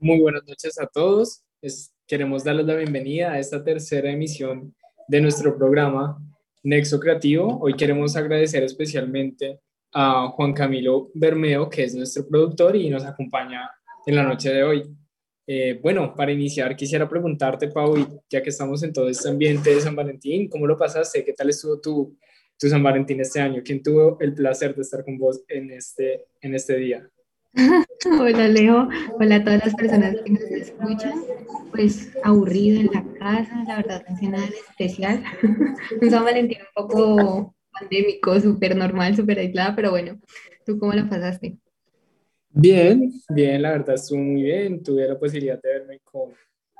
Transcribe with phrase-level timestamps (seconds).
[0.00, 1.42] Muy buenas noches a todos.
[2.06, 4.72] queremos darles la bienvenida a esta tercera emisión
[5.08, 6.16] de nuestro programa
[6.62, 7.58] Nexo Creativo.
[7.60, 9.58] Hoy queremos agradecer especialmente
[9.92, 13.68] a Juan Camilo Bermeo, que es nuestro productor y nos acompaña
[14.06, 14.84] en la noche de hoy.
[15.48, 19.80] Eh, bueno, para iniciar quisiera preguntarte, Pau, ya que estamos en todo este ambiente de
[19.80, 21.24] San Valentín, ¿cómo lo pasaste?
[21.24, 22.16] ¿Qué tal estuvo tu,
[22.56, 23.62] tu San Valentín este año?
[23.64, 27.10] ¿Quién tuvo el placer de estar con vos en este, en este día?
[28.20, 28.88] Hola Leo,
[29.18, 31.14] hola a todas las personas que nos escuchan.
[31.70, 35.22] Pues aburrido en la casa, la verdad, no hice nada especial.
[36.00, 40.18] Un San Valentín un poco pandémico, súper normal, súper aislada, pero bueno,
[40.64, 41.58] ¿tú cómo la pasaste?
[42.50, 44.82] Bien, bien, la verdad estuvo muy bien.
[44.82, 46.32] Tuve la posibilidad de verme con,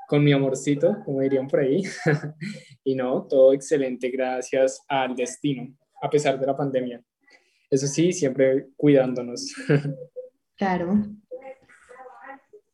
[0.07, 1.83] con mi amorcito, como dirían por ahí.
[2.83, 7.01] y no, todo excelente gracias al destino, a pesar de la pandemia.
[7.69, 9.53] Eso sí, siempre cuidándonos.
[10.59, 11.05] Claro.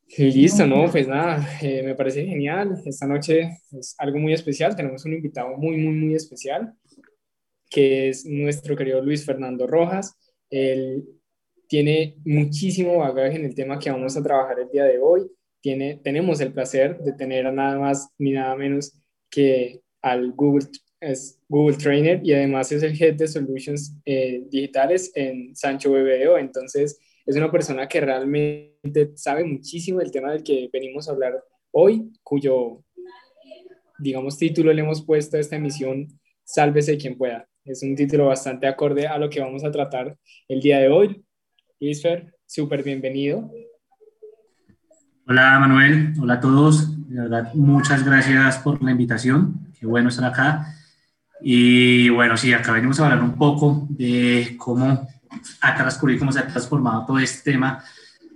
[0.08, 2.82] Y listo, no, pues nada, eh, me parece genial.
[2.84, 4.74] Esta noche es algo muy especial.
[4.74, 6.74] Tenemos un invitado muy, muy, muy especial,
[7.70, 10.16] que es nuestro querido Luis Fernando Rojas.
[10.50, 11.04] Él
[11.68, 15.30] tiene muchísimo bagaje en el tema que vamos a trabajar el día de hoy.
[15.60, 18.98] Tiene, tenemos el placer de tener a nada más ni nada menos
[19.30, 20.66] que al Google,
[21.00, 26.36] es Google Trainer y además es el Head de Solutions eh, Digitales en Sancho BBO.
[26.36, 31.42] Entonces, es una persona que realmente sabe muchísimo del tema del que venimos a hablar
[31.72, 32.84] hoy, cuyo,
[33.98, 36.06] digamos, título le hemos puesto a esta emisión,
[36.44, 37.48] Sálvese quien pueda.
[37.64, 41.24] Es un título bastante acorde a lo que vamos a tratar el día de hoy.
[41.80, 43.50] Isfer, súper bienvenido.
[45.26, 47.08] Hola Manuel, hola a todos.
[47.08, 49.72] De verdad, muchas gracias por la invitación.
[49.76, 50.72] Qué bueno estar acá.
[51.40, 55.08] Y bueno, sí, acá venimos a hablar un poco de cómo
[55.60, 57.82] a transcurrir cómo se ha transformado todo este tema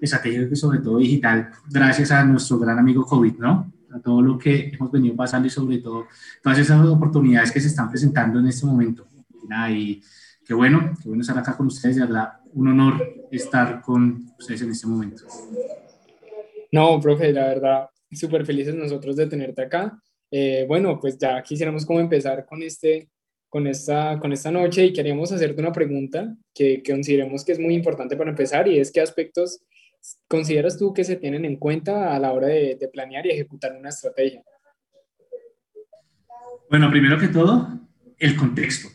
[0.00, 3.72] estratégico y sobre todo digital, gracias a nuestro gran amigo COVID, ¿no?
[3.92, 6.06] A todo lo que hemos venido pasando y sobre todo
[6.42, 9.06] todas esas oportunidades que se están presentando en este momento.
[9.68, 10.02] Y
[10.44, 14.62] qué bueno, qué bueno estar acá con ustedes, de verdad, un honor estar con ustedes
[14.62, 15.24] en este momento.
[16.72, 20.00] No, profe, la verdad, súper felices nosotros de tenerte acá.
[20.30, 23.10] Eh, bueno, pues ya quisiéramos como empezar con este
[23.50, 27.58] con esta, con esta noche y queríamos hacerte una pregunta que, que consideremos que es
[27.58, 29.60] muy importante para empezar y es qué aspectos
[30.28, 33.90] consideras tú que se tienen en cuenta a la hora de, planear y ejecutar una
[33.90, 34.42] estrategia.
[36.68, 37.68] Bueno, primero que todo,
[38.18, 38.88] el contexto.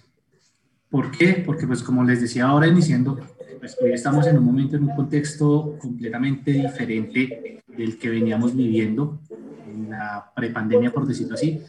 [0.90, 1.44] ¿Por qué?
[1.46, 3.20] Porque pues como les decía ahora iniciando,
[3.60, 9.20] pues hoy estamos en un momento, en un contexto completamente diferente del que veníamos viviendo
[9.68, 11.62] en la prepandemia, por decirlo así.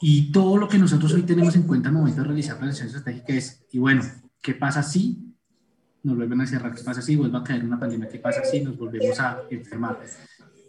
[0.00, 3.32] Y todo lo que nosotros hoy tenemos en cuenta al momento de realizar planeación estratégica
[3.32, 4.02] es, y bueno,
[4.40, 5.34] ¿qué pasa si
[6.02, 6.74] nos vuelven a cerrar?
[6.74, 8.08] ¿Qué pasa si vuelve a caer una pandemia?
[8.08, 9.98] ¿Qué pasa si nos volvemos a enfermar?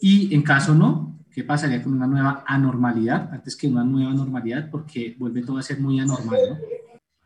[0.01, 3.31] Y en caso no, ¿qué pasaría con una nueva anormalidad?
[3.31, 6.57] Antes que una nueva normalidad, porque vuelve todo a ser muy anormal, ¿no?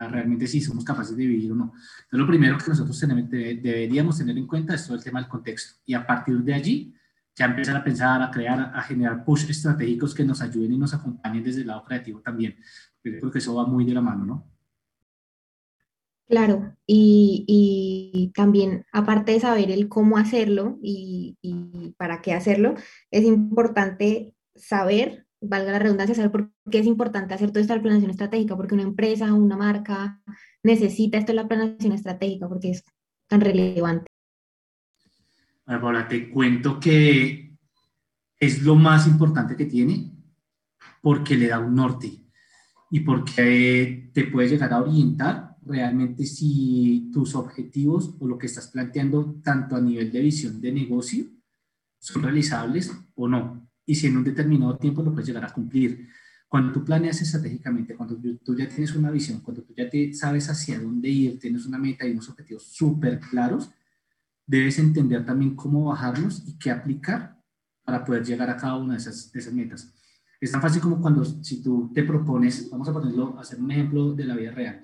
[0.09, 1.63] realmente si somos capaces de vivir o no.
[1.65, 5.29] Entonces, lo primero que nosotros tenemos, deberíamos tener en cuenta es todo el tema del
[5.29, 5.79] contexto.
[5.85, 6.93] Y a partir de allí,
[7.35, 10.93] ya empezar a pensar, a crear, a generar push estratégicos que nos ayuden y nos
[10.93, 12.55] acompañen desde el lado creativo también.
[13.01, 14.53] Creo que eso va muy de la mano, ¿no?
[16.27, 22.75] Claro, y, y también aparte de saber el cómo hacerlo y, y, para qué hacerlo,
[23.11, 28.09] es importante saber, valga la redundancia, saber por qué es importante hacer toda esta planeación
[28.09, 30.21] estratégica, porque una empresa, una marca
[30.63, 32.83] necesita esto de la planeación estratégica, porque es
[33.27, 34.12] tan relevante.
[35.65, 37.57] Bueno, te cuento que
[38.37, 40.11] es lo más importante que tiene
[41.01, 42.11] porque le da un norte
[42.91, 48.67] y porque te puede llegar a orientar realmente si tus objetivos o lo que estás
[48.67, 51.25] planteando tanto a nivel de visión de negocio
[51.97, 53.69] son realizables o no.
[53.85, 56.09] Y si en un determinado tiempo lo puedes llegar a cumplir.
[56.49, 60.49] Cuando tú planeas estratégicamente, cuando tú ya tienes una visión, cuando tú ya te sabes
[60.49, 63.71] hacia dónde ir, tienes una meta y unos objetivos súper claros,
[64.45, 67.39] debes entender también cómo bajarlos y qué aplicar
[67.83, 69.93] para poder llegar a cada una de esas, esas metas.
[70.39, 74.13] Es tan fácil como cuando si tú te propones, vamos a ponerlo, hacer un ejemplo
[74.13, 74.81] de la vida real.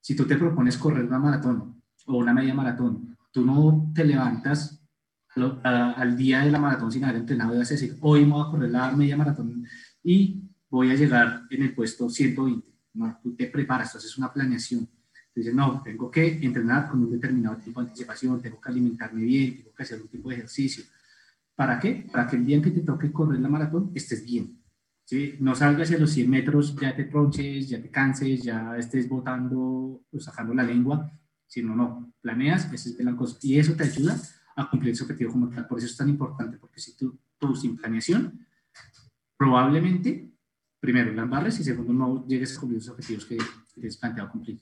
[0.00, 4.80] Si tú te propones correr una maratón o una media maratón, tú no te levantas
[5.34, 8.46] al día de la maratón sin haber entrenado y vas a decir, hoy me voy
[8.46, 9.64] a correr la media maratón
[10.02, 12.68] y voy a llegar en el puesto 120.
[12.94, 14.88] No, tú te preparas, tú haces una planeación
[15.40, 19.56] Dice, no, tengo que entrenar con un determinado tipo de anticipación, tengo que alimentarme bien,
[19.56, 20.84] tengo que hacer un tipo de ejercicio.
[21.54, 22.06] ¿Para qué?
[22.12, 24.60] Para que el día en que te toque correr la maratón estés bien.
[25.04, 25.36] ¿sí?
[25.40, 30.02] No salgas hacia los 100 metros, ya te tronches, ya te canses, ya estés botando
[30.10, 31.10] o sacando la lengua,
[31.46, 33.38] sino no, planeas, esa es la cosa.
[33.42, 34.16] Y eso te ayuda
[34.56, 35.66] a cumplir ese objetivo como tal.
[35.66, 38.46] Por eso es tan importante, porque si tú, tú sin planeación,
[39.38, 40.30] probablemente,
[40.78, 43.44] primero, la embarres y segundo, no llegues a cumplir los objetivos que, que
[43.74, 44.60] tienes planteado cumplir.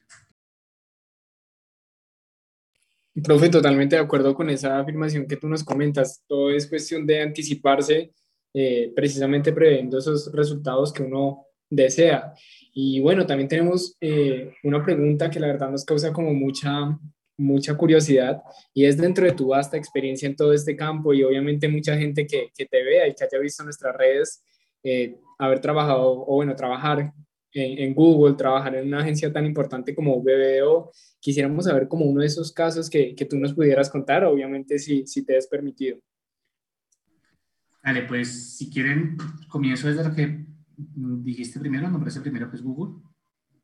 [3.24, 6.24] Profe, totalmente de acuerdo con esa afirmación que tú nos comentas.
[6.26, 8.12] Todo es cuestión de anticiparse,
[8.54, 12.34] eh, precisamente previendo esos resultados que uno desea.
[12.72, 16.98] Y bueno, también tenemos eh, una pregunta que la verdad nos causa como mucha,
[17.36, 18.42] mucha curiosidad
[18.74, 22.26] y es dentro de tu vasta experiencia en todo este campo y obviamente mucha gente
[22.26, 24.44] que, que te vea y que haya visto nuestras redes,
[24.82, 27.12] eh, haber trabajado o bueno, trabajar
[27.58, 30.92] en, Google, trabajar en una agencia tan importante como BBDO.
[31.20, 35.06] Quisiéramos saber como uno de esos casos que, que tú nos pudieras contar, obviamente si,
[35.06, 35.98] si te es permitido.
[37.82, 39.16] Vale, pues si quieren,
[39.48, 40.44] comienzo desde lo que
[40.76, 43.02] dijiste primero, nombre ese primero que es Google.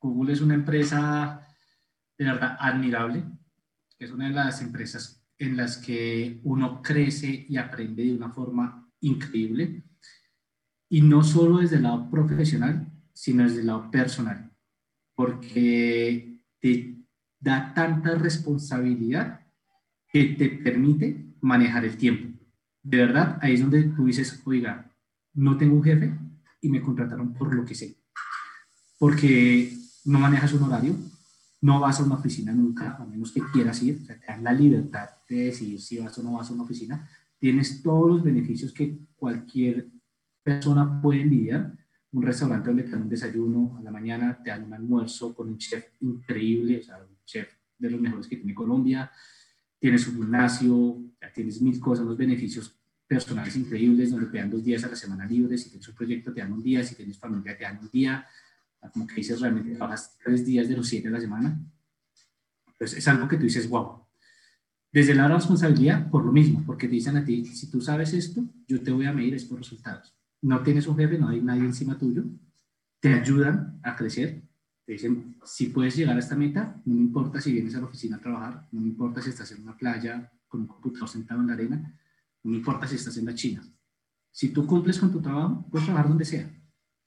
[0.00, 1.46] Google es una empresa
[2.16, 3.24] de verdad admirable,
[3.98, 8.90] es una de las empresas en las que uno crece y aprende de una forma
[9.00, 9.84] increíble.
[10.88, 14.50] Y no solo desde el lado profesional, sino desde el lado personal,
[15.14, 16.98] porque te
[17.40, 19.40] da tanta responsabilidad
[20.08, 22.38] que te permite manejar el tiempo.
[22.82, 24.90] De verdad, ahí es donde tú dices, oiga,
[25.34, 26.12] no tengo un jefe
[26.60, 27.96] y me contrataron por lo que sé.
[28.98, 30.96] Porque no manejas un horario,
[31.60, 34.44] no vas a una oficina nunca, a menos que quieras ir, o sea, te dan
[34.44, 37.08] la libertad de decidir si vas o no vas a una oficina.
[37.38, 39.88] Tienes todos los beneficios que cualquier
[40.42, 41.74] persona puede envidiar
[42.14, 45.48] un restaurante donde te dan un desayuno a la mañana, te dan un almuerzo con
[45.48, 49.10] un chef increíble, o sea, un chef de los mejores que tiene Colombia,
[49.80, 54.64] tienes un gimnasio, ya tienes mil cosas, unos beneficios personales increíbles, donde te dan dos
[54.64, 57.18] días a la semana libres, si tienes un proyecto te dan un día, si tienes
[57.18, 58.24] familia te dan un día,
[58.92, 61.58] como que dices realmente trabajas tres días de los siete a la semana.
[62.68, 64.04] Entonces es algo que tú dices, wow.
[64.92, 68.44] Desde la responsabilidad, por lo mismo, porque te dicen a ti, si tú sabes esto,
[68.68, 70.14] yo te voy a medir estos resultados
[70.44, 72.22] no tienes un jefe, no hay nadie encima tuyo,
[73.00, 74.42] te ayudan a crecer,
[74.84, 77.86] te dicen, si puedes llegar a esta meta, no me importa si vienes a la
[77.86, 81.40] oficina a trabajar, no me importa si estás en una playa con un computador sentado
[81.40, 81.98] en la arena,
[82.42, 83.64] no me importa si estás en la China.
[84.30, 86.50] Si tú cumples con tu trabajo, puedes trabajar donde sea.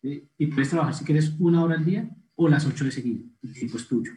[0.01, 3.24] Y puedes trabajar si quieres una hora al día o las ocho de seguido.
[3.44, 4.13] El tiempo es tuyo.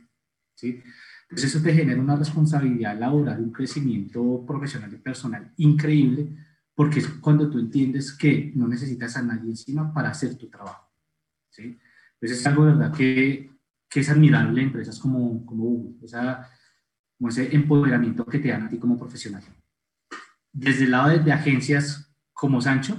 [0.55, 0.81] ¿sí?
[1.29, 6.37] Entonces eso te genera una responsabilidad laboral, un crecimiento profesional y personal increíble
[6.81, 10.91] porque es cuando tú entiendes que no necesitas a nadie encima para hacer tu trabajo.
[11.51, 11.79] ¿sí?
[12.15, 13.51] Entonces es algo, ¿verdad?, que,
[13.87, 16.49] que es admirable en empresas como, como Google, esa,
[17.19, 19.43] como ese empoderamiento que te dan a ti como profesional.
[20.55, 22.97] Desde el lado de, de agencias como Sancho,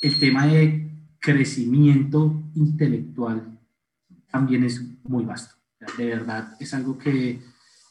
[0.00, 3.60] el tema de crecimiento intelectual
[4.28, 5.54] también es muy vasto.
[5.96, 7.40] De verdad, es algo que,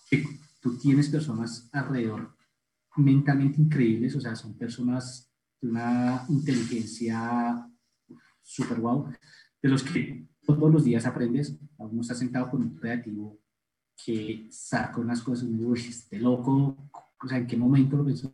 [0.10, 0.26] que
[0.60, 2.38] tú tienes personas alrededor
[2.98, 5.32] mentalmente increíbles, o sea, son personas
[5.62, 7.70] de una inteligencia
[8.42, 9.10] súper guau,
[9.62, 13.40] de los que todos los días aprendes, uno está sentado con un creativo
[14.04, 16.90] que saca unas cosas muy, este loco,
[17.22, 18.32] o sea, en qué momento lo pensó,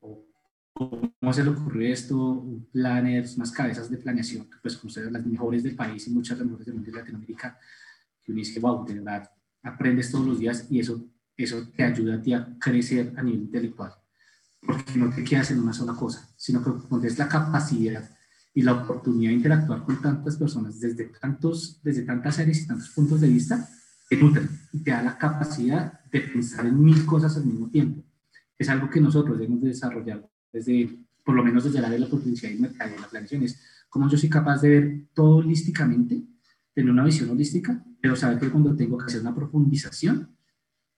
[0.00, 0.26] o
[0.72, 5.62] cómo se le ocurrió esto, planners, unas cabezas de planeación, pues como ustedes las mejores
[5.62, 7.58] del país y muchas de las mejores del mundo de Latinoamérica,
[8.22, 9.30] que uno dice, wow, de verdad,
[9.62, 11.08] aprendes todos los días y eso
[11.44, 13.92] eso te ayuda a ti a crecer a nivel intelectual,
[14.60, 18.10] porque no te quedas en una sola cosa, sino que pones la capacidad
[18.52, 22.90] y la oportunidad de interactuar con tantas personas desde, tantos, desde tantas áreas y tantos
[22.90, 23.68] puntos de vista,
[24.08, 28.02] te nutren y te da la capacidad de pensar en mil cosas al mismo tiempo.
[28.58, 32.08] Es algo que nosotros debemos de desarrollar desde, por lo menos desde área de la
[32.08, 36.22] publicidad y mercado de la planeación, es cómo yo soy capaz de ver todo holísticamente,
[36.74, 40.28] tener una visión holística, pero saber que cuando tengo que hacer una profundización,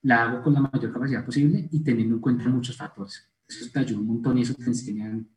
[0.03, 3.29] la hago con la mayor capacidad posible y teniendo en cuenta muchos factores.
[3.47, 5.27] Eso te ayuda un montón y eso te enseñan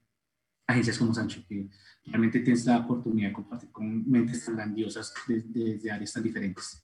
[0.66, 1.68] agencias como Sancho, que
[2.04, 6.82] realmente tienes la oportunidad de compartir con mentes tan grandiosas desde, áreas tan diferentes.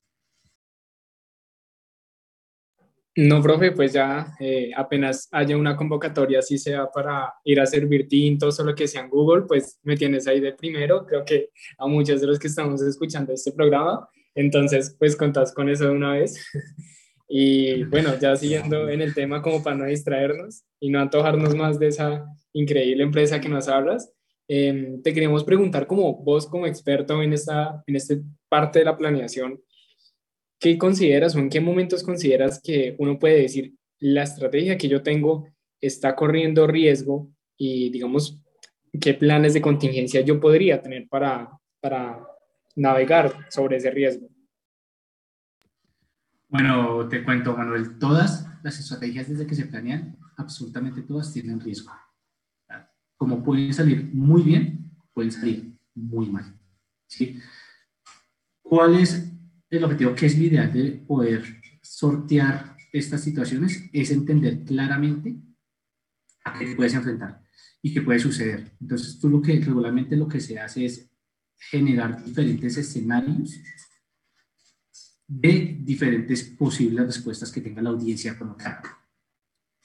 [3.14, 8.08] No, profe, pues ya eh, apenas haya una convocatoria, así sea para ir a servir
[8.08, 11.04] tintos o lo que sea en Google, pues me tienes ahí de primero.
[11.04, 15.68] Creo que a muchos de los que estamos escuchando este programa, entonces pues contás con
[15.68, 16.42] eso de una vez.
[17.34, 21.78] Y bueno, ya siguiendo en el tema como para no distraernos y no antojarnos más
[21.78, 24.12] de esa increíble empresa que nos hablas,
[24.48, 28.16] em, te queríamos preguntar como vos como experto en esta, en esta
[28.50, 29.62] parte de la planeación,
[30.60, 35.02] ¿qué consideras o en qué momentos consideras que uno puede decir la estrategia que yo
[35.02, 35.48] tengo
[35.80, 38.42] está corriendo riesgo y digamos
[39.00, 41.48] qué planes de contingencia yo podría tener para,
[41.80, 42.26] para
[42.76, 44.31] navegar sobre ese riesgo?
[46.52, 51.90] Bueno, te cuento, Manuel, todas las estrategias desde que se planean, absolutamente todas tienen riesgo.
[53.16, 56.54] Como pueden salir muy bien, pueden salir muy mal.
[57.06, 57.40] ¿sí?
[58.60, 59.32] ¿Cuál es
[59.70, 61.42] el objetivo que es mi ideal de poder
[61.80, 63.88] sortear estas situaciones?
[63.90, 65.34] Es entender claramente
[66.44, 67.42] a qué te puedes enfrentar
[67.80, 68.72] y qué puede suceder.
[68.78, 71.10] Entonces, tú lo que regularmente lo que se hace es
[71.70, 73.58] generar diferentes escenarios
[75.34, 78.82] de diferentes posibles respuestas que tenga la audiencia tal.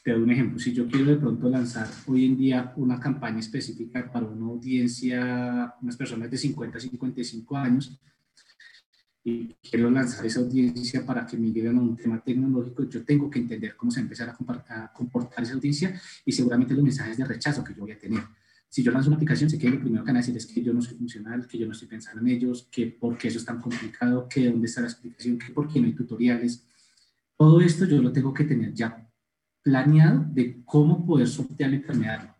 [0.03, 0.59] Te doy un ejemplo.
[0.59, 5.73] Si yo quiero de pronto lanzar hoy en día una campaña específica para una audiencia,
[5.81, 7.97] unas personas de 50 a 55 años,
[9.23, 13.39] y quiero lanzar esa audiencia para que migren a un tema tecnológico, yo tengo que
[13.39, 17.25] entender cómo se va a empezar a comportar esa audiencia y seguramente los mensajes de
[17.25, 18.23] rechazo que yo voy a tener
[18.69, 20.61] si yo lanzo una aplicación, sé que lo primero que van a decir es que
[20.61, 23.37] yo no soy funcional, que yo no estoy pensando en ellos, que por qué eso
[23.37, 26.65] es tan complicado, que dónde está la explicación, que por qué no hay tutoriales.
[27.37, 29.07] Todo esto yo lo tengo que tener ya
[29.61, 32.33] planeado de cómo poder sortear y permearlo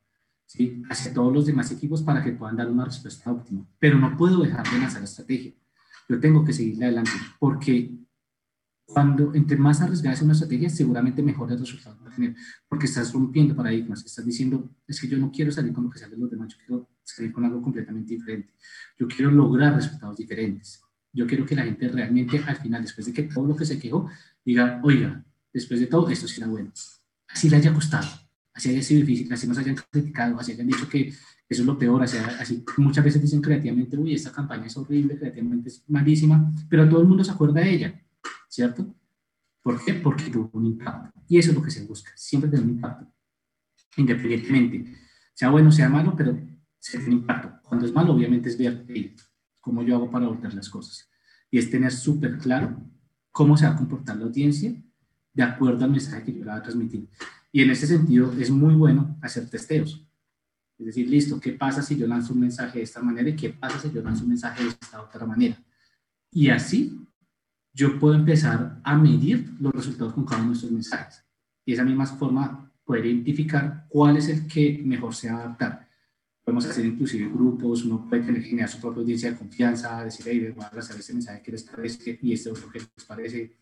[0.45, 0.81] ¿sí?
[0.89, 3.65] hacia todos los demás equipos para que puedan dar una respuesta óptima.
[3.79, 5.53] Pero no puedo dejar de lanzar la estrategia.
[6.09, 7.91] Yo tengo que seguirle adelante porque
[8.87, 12.35] cuando entre más arriesgada es una estrategia, seguramente mejores resultados va a tener,
[12.69, 15.99] porque estás rompiendo paradigmas, estás diciendo, es que yo no quiero salir con lo que
[15.99, 18.53] salen los demás, yo quiero salir con algo completamente diferente,
[18.97, 23.13] yo quiero lograr resultados diferentes, yo quiero que la gente realmente al final, después de
[23.13, 24.09] que todo lo que se quejó,
[24.45, 26.71] diga, oiga, después de todo, esto sí era bueno,
[27.27, 28.07] así le haya costado,
[28.53, 31.09] así haya sido difícil, así nos hayan criticado, así hayan dicho que
[31.49, 35.17] eso es lo peor, así, así muchas veces dicen creativamente, uy, esta campaña es horrible,
[35.17, 38.03] creativamente es malísima, pero todo el mundo se acuerda de ella
[38.57, 38.91] ¿cierto?
[39.61, 39.93] ¿Por qué?
[39.93, 41.13] Porque tuvo un impacto.
[41.27, 43.05] Y eso es lo que se busca, siempre tener un impacto.
[43.97, 44.95] Independientemente,
[45.35, 46.35] sea bueno, sea malo, pero
[46.79, 47.61] se tiene impacto.
[47.61, 48.83] Cuando es malo, obviamente es ver
[49.59, 51.07] cómo yo hago para voltear las cosas.
[51.51, 52.81] Y es tener súper claro
[53.31, 54.73] cómo se va a comportar la audiencia
[55.33, 57.07] de acuerdo al mensaje que yo le voy a transmitir.
[57.51, 60.03] Y en ese sentido es muy bueno hacer testeos.
[60.79, 63.51] Es decir, listo, ¿qué pasa si yo lanzo un mensaje de esta manera y qué
[63.51, 65.63] pasa si yo lanzo un mensaje de esta otra manera?
[66.31, 67.06] Y así
[67.77, 71.23] yo puedo empezar a medir los resultados con cada uno de nuestros mensajes.
[71.63, 75.43] Y de esa misma forma poder identificar cuál es el que mejor se va a
[75.43, 75.87] adaptar.
[76.43, 80.53] Podemos hacer inclusive grupos, uno puede tener, generar su propia audiencia de confianza, decir, hey,
[80.55, 83.55] voy a lanzar este mensaje que les parece y este otro que les parece.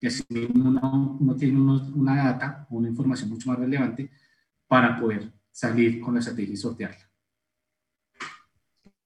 [0.00, 4.10] Y así uno, uno tiene una data una información mucho más relevante
[4.66, 7.07] para poder salir con la estrategia y sortearla.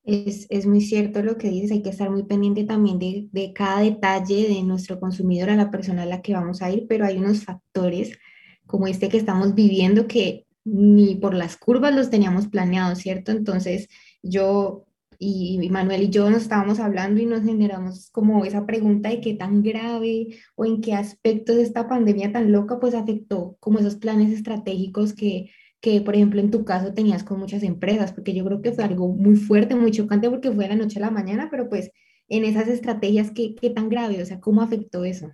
[0.04, 3.52] Es, es, muy cierto lo que dices, hay que estar muy pendiente también de, de,
[3.52, 7.04] cada detalle de nuestro consumidor, a la persona a la que vamos a ir, pero
[7.04, 8.18] hay unos factores
[8.66, 13.30] como este que estamos viviendo que ni por las curvas los teníamos planeados, ¿cierto?
[13.32, 13.88] Entonces
[14.22, 14.86] yo
[15.24, 19.34] y, Manuel y yo nos estábamos hablando y nos generamos como esa pregunta de qué
[19.34, 24.32] tan grave o en qué aspectos esta pandemia tan loca pues afectó como esos planes
[24.32, 25.50] estratégicos que
[25.82, 28.84] que, por ejemplo, en tu caso tenías con muchas empresas, porque yo creo que fue
[28.84, 31.90] algo muy fuerte, muy chocante, porque fue de la noche a la mañana, pero pues
[32.28, 34.22] en esas estrategias, ¿qué, qué tan grave?
[34.22, 35.32] O sea, ¿cómo afectó eso?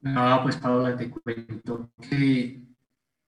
[0.00, 2.60] No, pues Paola, te cuento que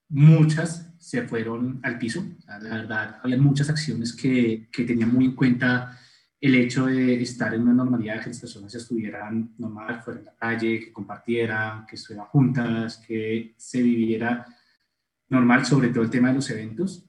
[0.09, 2.25] muchas se fueron al piso.
[2.49, 5.97] La verdad, había muchas acciones que, que tenían muy en cuenta
[6.41, 10.35] el hecho de estar en una normalidad, que las personas estuvieran normal, fuera en la
[10.35, 14.45] calle, que compartieran, que estuvieran juntas, que se viviera
[15.35, 17.09] normal, sobre todo el tema de los eventos,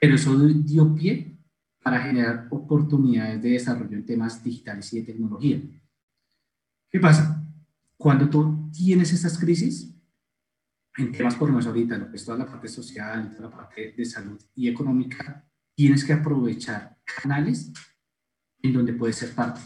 [0.00, 1.38] pero eso dio pie
[1.82, 5.60] para generar oportunidades de desarrollo en temas digitales y de tecnología.
[6.88, 7.44] ¿Qué pasa?
[7.96, 9.92] Cuando tú tienes estas crisis,
[10.96, 13.94] en temas por menos ahorita, lo que es toda la parte social, toda la parte
[13.96, 17.72] de salud y económica, tienes que aprovechar canales
[18.62, 19.60] en donde puedes ser parte.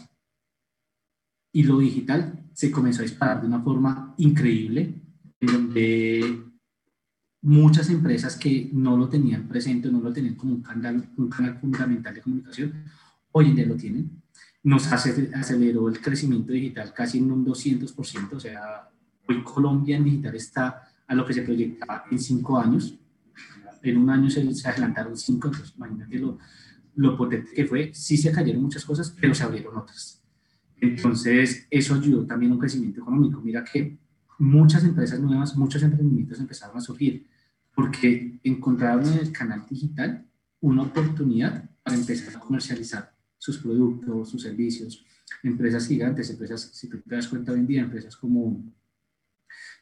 [1.51, 5.01] Y lo digital se comenzó a disparar de una forma increíble,
[5.39, 6.46] en donde
[7.41, 11.57] muchas empresas que no lo tenían presente, no lo tenían como un canal, un canal
[11.59, 12.73] fundamental de comunicación,
[13.31, 14.21] hoy en día lo tienen.
[14.63, 18.89] Nos aceleró el crecimiento digital casi en un 200%, o sea,
[19.27, 22.97] hoy Colombia en digital está a lo que se proyectaba en cinco años.
[23.81, 26.37] En un año se, adelantaron cinco, entonces imagínate lo,
[26.95, 27.91] lo potente que fue.
[27.93, 30.21] Sí se cayeron muchas cosas, pero se abrieron otras.
[30.79, 33.41] Entonces, eso ayudó también a un crecimiento económico.
[33.41, 33.97] Mira que
[34.39, 37.27] muchas empresas nuevas, muchos emprendimientos empezaron a surgir
[37.75, 40.25] porque encontraron en el canal digital
[40.61, 45.05] una oportunidad para empezar a comercializar sus productos, sus servicios.
[45.43, 48.63] Empresas gigantes, empresas, si tú te das cuenta hoy en día, empresas como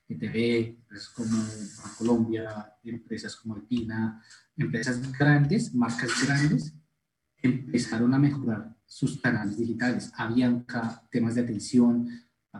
[0.07, 1.43] ETV, empresas como
[1.97, 4.21] Colombia, empresas como Alpina,
[4.57, 6.73] empresas grandes, marcas grandes,
[7.41, 10.11] empezaron a mejorar sus canales digitales.
[10.15, 12.09] Avianca, temas de atención,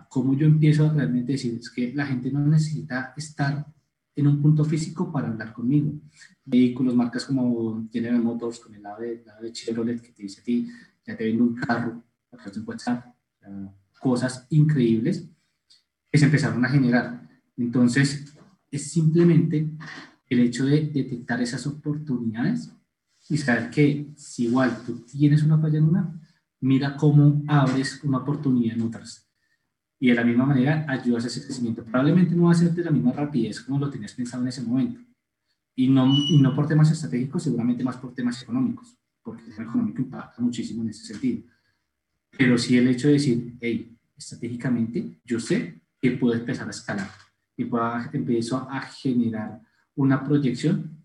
[0.09, 3.65] cómo yo empiezo a realmente decir, es que la gente no necesita estar
[4.15, 5.93] en un punto físico para hablar conmigo.
[6.45, 10.41] Vehículos, marcas como General Motors, con el lado de, lado de Chevrolet, que te dice
[10.41, 10.67] a ti,
[11.05, 13.05] ya te vendo un carro a través de WhatsApp,
[13.99, 15.27] cosas increíbles
[16.11, 17.27] que se empezaron a generar.
[17.57, 18.33] Entonces,
[18.71, 19.67] es simplemente
[20.29, 22.71] el hecho de detectar esas oportunidades
[23.29, 26.21] y saber que si igual tú tienes una falla en una,
[26.61, 29.24] mira cómo abres una oportunidad en otras.
[29.99, 31.83] Y de la misma manera ayudas a ese crecimiento.
[31.83, 34.61] Probablemente no va a ser de la misma rapidez como lo tenías pensado en ese
[34.61, 34.99] momento.
[35.75, 39.69] Y no, y no por temas estratégicos, seguramente más por temas económicos, porque el tema
[39.69, 41.43] económico impacta muchísimo en ese sentido.
[42.37, 47.09] Pero sí el hecho de decir, hey, estratégicamente yo sé que puedo empezar a escalar
[47.57, 49.61] y puedo empiezo a generar
[49.95, 50.95] una proyección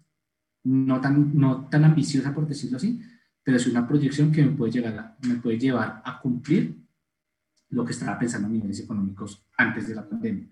[0.65, 3.01] no tan, no tan ambiciosa por decirlo así,
[3.43, 6.80] pero es una proyección que me puede, llegar me puede llevar a cumplir
[7.71, 10.49] lo que estaba pensando a niveles económicos antes de la pandemia.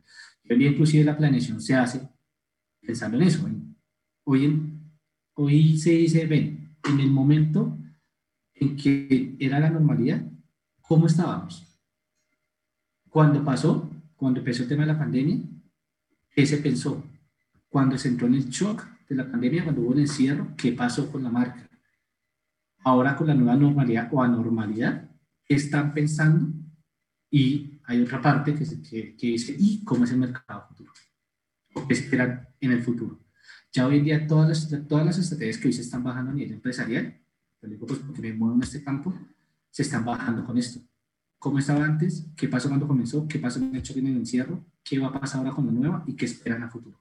[0.48, 2.08] Hoy en inclusive la planeación se hace
[2.80, 3.48] pensando en eso.
[4.24, 4.80] Hoy,
[5.34, 7.76] hoy se dice, ven, en el momento
[8.54, 10.22] en que era la normalidad,
[10.80, 11.80] ¿cómo estábamos?
[13.08, 15.38] Cuando pasó, cuando empezó el tema de la pandemia,
[16.30, 17.04] ¿qué se pensó?
[17.68, 21.10] Cuando se entró en el shock de la pandemia, cuando hubo el encierro, ¿qué pasó
[21.10, 21.68] con la marca?
[22.84, 25.10] Ahora con la nueva normalidad o anormalidad,
[25.44, 26.57] ¿qué están pensando?
[27.30, 30.92] Y hay otra parte que, que, que dice, ¿y cómo es el mercado futuro?
[31.86, 33.18] ¿Qué esperan en el futuro?
[33.72, 36.34] Ya hoy en día todas las, todas las estrategias que hoy se están bajando a
[36.34, 37.18] nivel empresarial,
[37.60, 39.14] lo digo pues porque me muevo en este campo,
[39.70, 40.80] se están bajando con esto.
[41.38, 42.26] ¿Cómo estaba antes?
[42.36, 43.28] ¿Qué pasó cuando comenzó?
[43.28, 44.64] ¿Qué pasó en el hecho en el encierro?
[44.82, 46.04] ¿Qué va a pasar ahora con la nueva?
[46.06, 47.00] ¿Y qué esperan a futuro?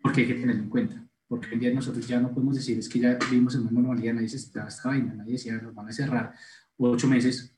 [0.00, 1.04] Porque hay que tenerlo en cuenta.
[1.26, 3.72] Porque hoy en día nosotros ya no podemos decir, es que ya vivimos en una
[3.72, 6.34] normalidad, nadie se esperaba esta vaina, nadie decía, nos van a cerrar
[6.76, 7.56] ocho meses,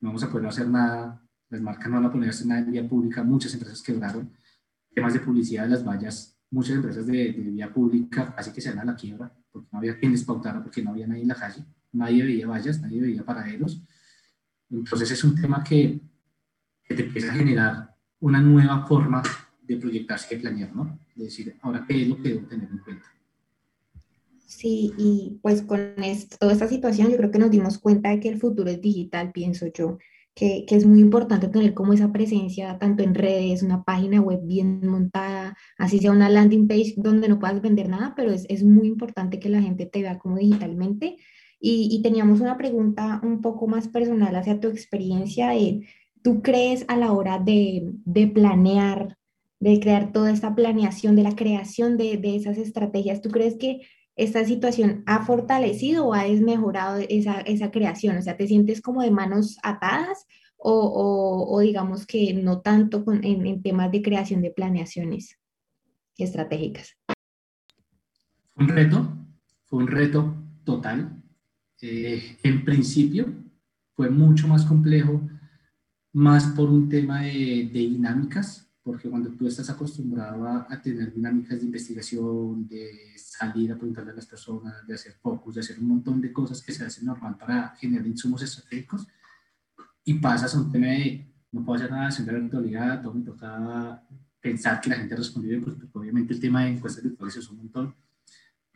[0.00, 2.60] no vamos a poder hacer nada, las marcas no van a poner a hacer nada
[2.60, 4.32] en vía pública, muchas empresas quebraron,
[4.94, 8.80] temas de publicidad de las vallas, muchas empresas de, vía pública casi que se dan
[8.80, 11.34] a la quiebra, porque no había quien les pautara, porque no había nadie en la
[11.34, 13.82] calle, nadie veía vallas, nadie veía paraderos.
[14.70, 16.00] Entonces es un tema que,
[16.88, 19.22] te empieza a generar una nueva forma
[19.62, 20.98] de proyectarse y planear, ¿no?
[21.14, 23.06] De decir, ahora, ¿qué es lo que debo tener en cuenta?
[24.50, 28.18] Sí, y pues con esto, toda esta situación yo creo que nos dimos cuenta de
[28.18, 29.98] que el futuro es digital, pienso yo,
[30.34, 34.40] que, que, es muy importante tener como esa presencia tanto en redes, una página web
[34.42, 38.64] bien montada, así sea una landing page donde no puedas vender nada, pero es, es
[38.64, 41.16] muy importante que la gente te vea como digitalmente.
[41.60, 45.86] Y, y, teníamos una pregunta un poco más personal hacia tu experiencia de,
[46.22, 49.16] ¿tú crees a la hora de, de planear,
[49.60, 53.82] de crear toda esta planeación, de la creación de, de esas estrategias, ¿tú crees que
[54.22, 58.18] esta situación ha fortalecido o ha desmejorado esa, esa creación?
[58.18, 63.46] O sea, ¿te sientes como de manos atadas o, o, digamos que no tanto en,
[63.46, 65.38] en, temas de creación de planeaciones
[66.18, 66.98] estratégicas?
[68.56, 69.10] Un reto,
[69.64, 71.22] fue un reto total.
[71.80, 73.32] Eh, en principio
[73.94, 75.22] fue mucho más complejo,
[76.12, 81.58] más por un tema de dinámicas, porque cuando tú estás acostumbrado a, a, tener dinámicas
[81.58, 85.88] de investigación, de salir a preguntarle a las personas, de hacer focus, de hacer un
[85.88, 89.06] montón de cosas que se hacen normal para generar insumos estratégicos,
[90.04, 94.02] y pasas a un tema de no puedo hacer nada, simplemente obligada, todo me toca
[94.40, 97.50] pensar que la gente respondió bien, pues, pues obviamente el tema de encuestas virtuales es
[97.50, 97.94] un montón,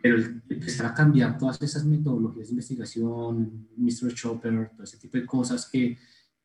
[0.03, 4.13] pero empezar a cambiar todas esas metodologías de investigación, Mr.
[4.13, 5.97] Chopper, todo ese tipo de cosas que,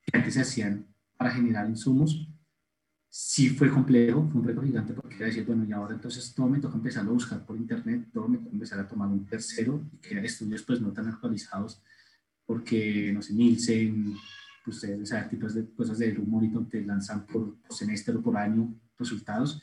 [0.02, 0.86] que antes se hacían
[1.18, 2.30] para generar insumos,
[3.10, 6.48] sí fue complejo, fue un reto gigante porque era decir, bueno, y ahora entonces todo
[6.48, 9.82] me toca empezar a buscar por internet, todo me toca empezar a tomar un tercero
[9.92, 11.82] y crear estudios pues no tan actualizados
[12.46, 14.16] porque, no sé, Nielsen,
[14.66, 18.38] pues, ustedes saben, tipos de cosas de Monitor te lanzan por, por, semestre o por
[18.38, 19.62] año resultados.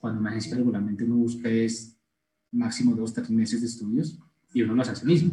[0.00, 1.96] Cuando una agencia regularmente uno busca es
[2.50, 4.18] máximo dos, tres meses de estudios
[4.52, 5.32] y uno los hace mismo.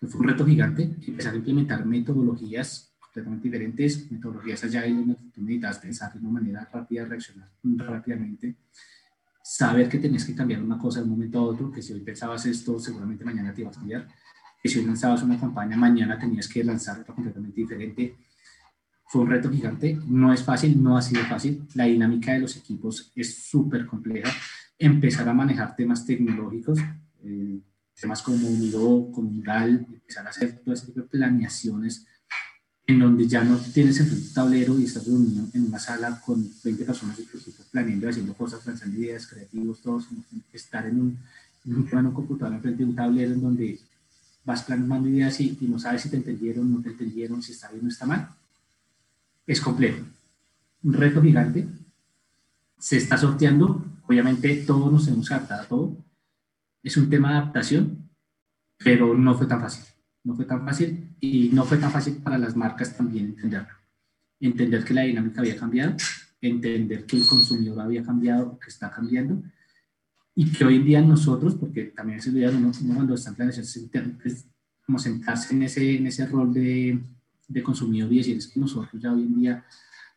[0.00, 5.78] Fue un reto gigante empezar a implementar metodologías completamente diferentes, metodologías allá donde tú necesitas
[5.78, 8.56] pensar de una manera rápida, reaccionar rápidamente,
[9.42, 12.00] saber que tenías que cambiar una cosa de un momento a otro, que si hoy
[12.00, 14.08] pensabas esto, seguramente mañana te ibas a cambiar,
[14.62, 18.16] que si hoy lanzabas una campaña, mañana tenías que lanzar otra completamente diferente.
[19.06, 22.56] Fue un reto gigante, no es fácil, no ha sido fácil, la dinámica de los
[22.56, 24.30] equipos es súper compleja,
[24.78, 26.78] empezar a manejar temas tecnológicos,
[27.22, 27.60] eh,
[28.00, 32.06] temas como Miro, como Mural, empezar a hacer todo ese tipo de planeaciones
[32.86, 36.48] en donde ya no tienes en un tablero y estás reunido en una sala con
[36.64, 40.08] 20 personas y equipo planeando, haciendo cosas, lanzando ideas, creativos, todos,
[40.52, 41.18] estar en un,
[41.64, 43.78] en un plano computador enfrente de un tablero en donde
[44.44, 47.70] vas planeando ideas y, y, no sabes si te entendieron, no te entendieron, si está
[47.70, 48.28] bien o está mal.
[49.46, 50.04] es complejo.
[50.82, 51.68] Un reto gigante.
[52.78, 53.84] Se está sorteando.
[54.08, 55.96] Obviamente todos nos hemos adaptado a todo.
[56.82, 58.10] Es un tema de adaptación,
[58.78, 59.84] pero no fue tan fácil.
[60.24, 63.74] No fue tan fácil y no fue tan fácil para las marcas también entenderlo.
[64.40, 65.96] Entender que la dinámica había cambiado,
[66.40, 69.42] entender que el consumidor había cambiado, que está cambiando
[70.34, 73.50] y que hoy en día nosotros, porque también es el día uno, cuando está en
[73.50, 74.46] es
[74.84, 76.98] como sentarse en ese, en ese rol de,
[77.48, 79.64] de consumidor y decir es que nosotros ya hoy en día,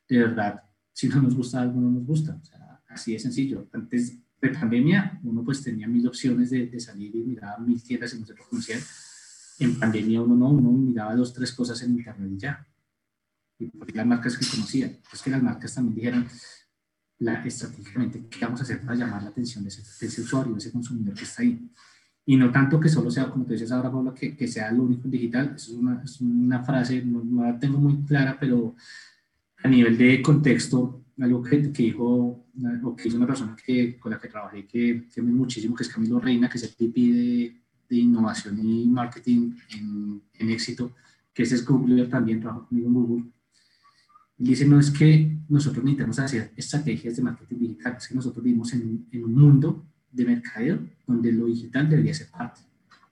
[0.07, 0.63] de verdad,
[0.93, 2.39] si no nos gusta algo, no nos gusta.
[2.41, 3.67] O sea, así de sencillo.
[3.73, 8.13] Antes de pandemia, uno pues tenía mil opciones de, de salir y miraba mil tiendas
[8.13, 8.79] en un centro comercial.
[9.59, 12.67] En pandemia uno no, uno miraba dos, tres cosas en internet y ya.
[13.59, 14.91] Y las marcas que conocía.
[15.11, 16.27] Es que las marcas también dijeron,
[17.19, 20.53] la, estratégicamente, ¿qué vamos a hacer para llamar la atención de ese, de ese usuario,
[20.53, 21.69] de ese consumidor que está ahí?
[22.25, 24.83] Y no tanto que solo sea, como te dices ahora, Paula, que, que sea lo
[24.83, 25.53] único en digital.
[25.55, 28.75] Es una, es una frase, no, no, la tengo muy clara, pero
[29.63, 32.45] a nivel de contexto, algo que, que dijo,
[32.83, 35.89] o que hizo una persona que, con la que trabajé, que que muchísimo, que es
[35.89, 40.93] Camilo Reina, que es el VP de, de innovación y marketing en, en éxito,
[41.33, 43.25] que es Google, también trabaja conmigo en Google
[44.37, 48.43] y dice, no es que nosotros necesitamos hacer estrategias de marketing digital, es que nosotros
[48.43, 52.61] vivimos en, en un mundo de mercadeo donde lo digital debería ser parte.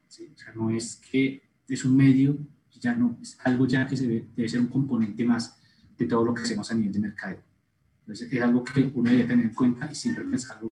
[0.07, 0.29] ¿sí?
[0.33, 2.37] O sea, no es que es un medio,
[2.79, 5.57] ya no, es algo ya que se debe ser un componente más
[5.97, 7.41] de todo lo que hacemos a nivel de mercadeo.
[8.03, 10.69] Entonces, es algo que uno debe tener en cuenta y siempre pensarlo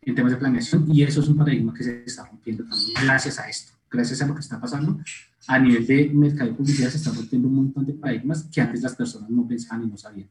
[0.00, 3.38] en temas de planeación y eso es un paradigma que se está rompiendo también gracias
[3.38, 4.98] a esto, gracias a lo que está pasando
[5.46, 8.80] a nivel de mercado y publicidad se están rompiendo un montón de paradigmas que antes
[8.80, 10.28] las personas no pensaban y no sabían,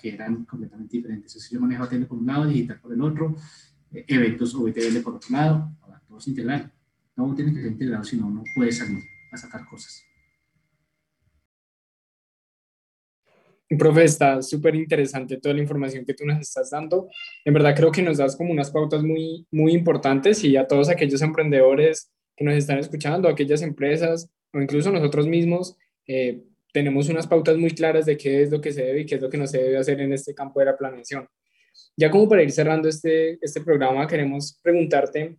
[0.00, 1.32] que, eran completamente diferentes.
[1.32, 3.34] Si yo manejo tele por un lado, digital por el otro,
[3.90, 5.72] eh, eventos o BTL por otro lado,
[6.06, 6.70] todo es integral.
[7.16, 10.02] No tiene que ser integrado, si no, no puede salir a sacar cosas.
[13.78, 17.08] Profe, está súper interesante toda la información que tú nos estás dando.
[17.44, 20.88] En verdad creo que nos das como unas pautas muy, muy importantes y a todos
[20.88, 27.26] aquellos emprendedores que nos están escuchando, aquellas empresas o incluso nosotros mismos, eh, tenemos unas
[27.26, 29.38] pautas muy claras de qué es lo que se debe y qué es lo que
[29.38, 31.28] no se debe hacer en este campo de la planeación.
[31.96, 35.36] Ya como para ir cerrando este, este programa, queremos preguntarte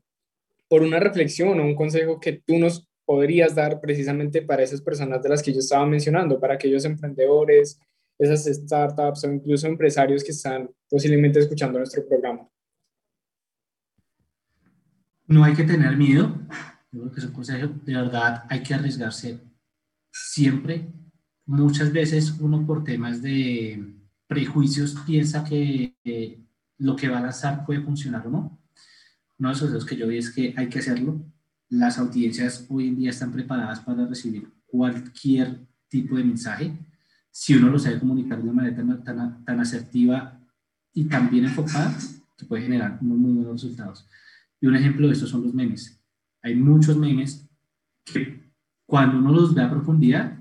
[0.68, 5.22] por una reflexión o un consejo que tú nos podrías dar precisamente para esas personas
[5.22, 7.80] de las que yo estaba mencionando, para aquellos emprendedores,
[8.26, 12.48] esas startups o incluso empresarios que están posiblemente escuchando nuestro programa.
[15.28, 16.38] No hay que tener miedo,
[16.92, 19.40] yo creo que es un consejo, de verdad hay que arriesgarse
[20.12, 20.92] siempre.
[21.46, 23.96] Muchas veces uno por temas de
[24.28, 26.40] prejuicios piensa que eh,
[26.78, 28.60] lo que va a lanzar puede funcionar o no.
[29.40, 31.26] Uno de esos deseos que yo vi es que hay que hacerlo.
[31.70, 36.74] Las audiencias hoy en día están preparadas para recibir cualquier tipo de mensaje.
[37.34, 40.40] Si uno lo sabe comunicar de una manera tan, tan, tan asertiva
[40.94, 41.98] y tan bien enfocada,
[42.38, 44.08] que puede generar muy, muy buenos resultados.
[44.62, 46.00] Y un ejemplo de esto son los memes
[46.44, 47.50] hay muchos memes
[48.06, 48.52] que
[48.86, 50.38] cuando uno los ve a profundidad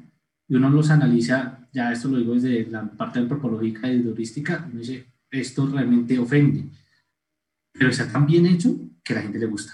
[0.48, 4.80] y uno los analiza, ya esto lo digo desde la parte antropológica y heurística, uno
[4.80, 6.68] dice, esto realmente ofende,
[7.72, 9.72] pero está tan bien hecho que la gente le gusta.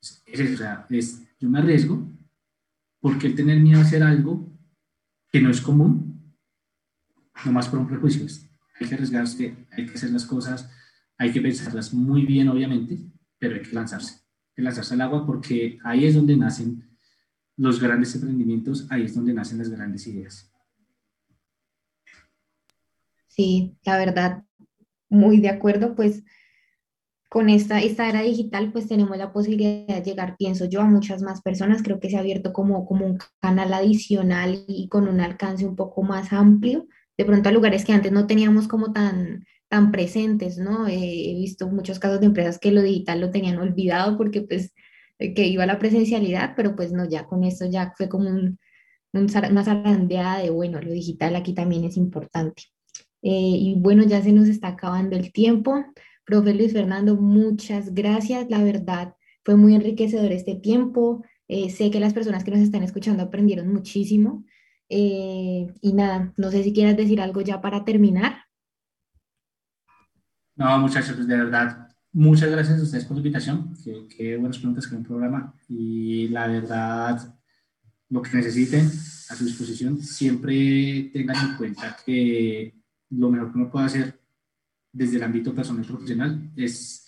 [0.00, 2.06] Es, es, es, yo me arriesgo
[3.00, 4.48] porque el tener miedo a hacer algo
[5.30, 6.11] que no es común,
[7.44, 8.26] nomás por un prejuicio.
[8.80, 10.70] Hay que arriesgarse, hay que hacer las cosas,
[11.18, 12.98] hay que pensarlas muy bien, obviamente,
[13.38, 14.22] pero hay que lanzarse
[14.54, 16.88] que lanzarse al agua porque ahí es donde nacen
[17.56, 20.50] los grandes emprendimientos, ahí es donde nacen las grandes ideas.
[23.28, 24.44] Sí, la verdad,
[25.08, 26.22] muy de acuerdo, pues
[27.30, 31.22] con esta, esta era digital, pues tenemos la posibilidad de llegar, pienso yo, a muchas
[31.22, 31.82] más personas.
[31.82, 35.74] Creo que se ha abierto como, como un canal adicional y con un alcance un
[35.74, 40.58] poco más amplio, de pronto a lugares que antes no teníamos como tan, tan presentes,
[40.58, 40.86] ¿no?
[40.86, 44.74] Eh, he visto muchos casos de empresas que lo digital lo tenían olvidado porque pues
[45.18, 48.58] eh, que iba la presencialidad, pero pues no, ya con esto ya fue como un,
[49.14, 52.64] una zarandeada de, bueno, lo digital aquí también es importante.
[53.22, 55.84] Eh, y bueno, ya se nos está acabando el tiempo.
[56.26, 58.50] Profe Luis Fernando, muchas gracias.
[58.50, 61.24] La verdad, fue muy enriquecedor este tiempo.
[61.48, 64.44] sé que las personas que nos están escuchando aprendieron muchísimo.
[64.88, 68.44] Y nada, no sé si quieras decir algo ya para terminar.
[70.54, 73.74] No, muchachos, pues de verdad, muchas gracias a ustedes por la invitación.
[74.16, 75.54] Qué, buenas preguntas que un programa.
[75.68, 77.36] Y la verdad,
[78.10, 82.74] lo que necesiten a su disposición, siempre tengan en cuenta que
[83.10, 84.20] lo mejor que uno puede hacer
[84.92, 87.06] desde el ámbito personal y profesional es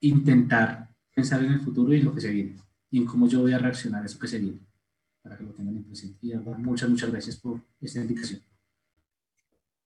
[0.00, 2.56] intentar pensar en el futuro y lo que se viene
[2.90, 4.60] y en cómo yo voy a reaccionar a eso que se viene
[5.22, 6.18] para que lo tengan en presente.
[6.22, 8.40] Y muchas, muchas gracias por esta invitación.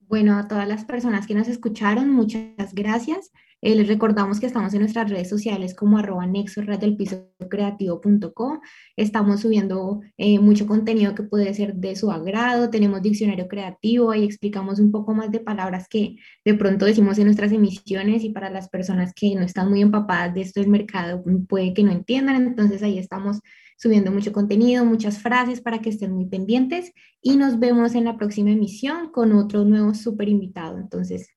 [0.00, 3.30] Bueno, a todas las personas que nos escucharon, muchas gracias.
[3.64, 8.60] Eh, les recordamos que estamos en nuestras redes sociales como arroba nexo del piso creativo.co.
[8.94, 12.68] Estamos subiendo eh, mucho contenido que puede ser de su agrado.
[12.68, 17.24] Tenemos diccionario creativo, ahí explicamos un poco más de palabras que de pronto decimos en
[17.24, 21.24] nuestras emisiones y para las personas que no están muy empapadas de esto del mercado
[21.48, 22.44] puede que no entiendan.
[22.44, 23.40] Entonces ahí estamos
[23.76, 28.16] subiendo mucho contenido, muchas frases para que estén muy pendientes y nos vemos en la
[28.16, 30.78] próxima emisión con otro nuevo súper invitado.
[30.78, 31.28] Entonces,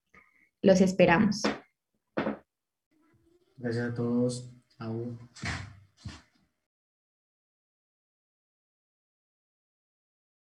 [0.62, 1.42] los esperamos.
[3.58, 4.52] Gracias a todos.